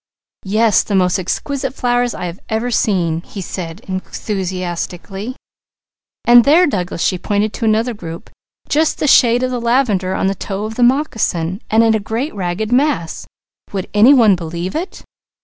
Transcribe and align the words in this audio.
"Yes! 0.45 0.81
The 0.81 0.95
most 0.95 1.19
exquisite 1.19 1.75
flowers 1.75 2.15
I 2.15 2.25
ever 2.49 2.67
have 2.69 2.73
seen!" 2.73 3.21
"And 3.37 4.03
there, 6.43 6.65
Douglas!" 6.65 7.01
She 7.03 7.17
pointed 7.19 7.53
to 7.53 7.65
another 7.65 7.93
group. 7.93 8.31
"Just 8.67 8.97
the 8.97 9.05
shade 9.05 9.43
of 9.43 9.51
the 9.51 9.61
lavender 9.61 10.15
on 10.15 10.25
the 10.25 10.33
toe 10.33 10.65
of 10.65 10.73
the 10.73 10.81
moccasin 10.81 11.61
and 11.69 11.83
in 11.83 11.93
a 11.93 11.99
great 11.99 12.33
ragged 12.33 12.71
mass! 12.71 13.27
Would 13.73 13.87
any 13.93 14.15
one 14.15 14.35
believe 14.35 14.75
it?" 14.75 15.03